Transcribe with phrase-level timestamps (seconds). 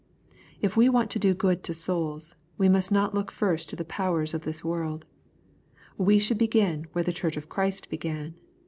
[0.63, 3.85] If we want to do good to souls, we must not look first to the
[3.85, 5.05] powers of this world.
[5.95, 8.33] We should begin where the Chorch of Christ began.